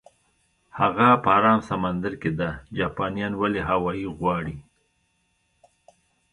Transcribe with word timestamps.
هغه 0.79 1.07
په 1.23 1.29
ارام 1.37 1.59
سمندر 1.69 2.13
کې 2.21 2.31
ده، 2.39 2.49
جاپانیان 2.77 3.33
ولې 3.41 3.61
هاوایي 3.69 4.07
غواړي؟ 4.17 4.57